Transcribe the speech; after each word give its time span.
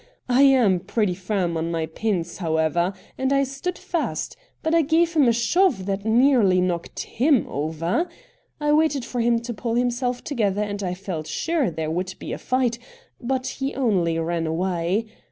I 0.29 0.41
am 0.41 0.79
pretty 0.79 1.13
firm 1.13 1.55
on 1.57 1.69
my 1.69 1.85
pins, 1.85 2.37
however, 2.37 2.91
and 3.19 3.31
I 3.31 3.43
stood 3.43 3.77
fast, 3.77 4.35
but 4.63 4.73
I 4.73 4.81
gave 4.81 5.13
him 5.13 5.27
a 5.27 5.31
shove 5.31 5.85
that 5.85 6.05
nearly 6.05 6.59
knocked 6.59 7.01
him 7.01 7.45
over. 7.47 8.09
I 8.59 8.71
waited 8.73 9.05
for 9.05 9.21
him 9.21 9.37
to 9.41 9.53
pull 9.53 9.75
himself 9.75 10.23
together, 10.23 10.63
and 10.63 10.81
I 10.81 10.95
felt 10.95 11.27
sure 11.27 11.69
there 11.69 11.91
would 11.91 12.15
be 12.17 12.33
a 12.33 12.39
fight, 12.39 12.79
but 13.21 13.45
he 13.45 13.75
only 13.75 14.17
ran 14.17 14.47
away. 14.47 15.05